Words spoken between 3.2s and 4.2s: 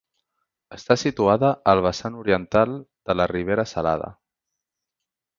Ribera Salada.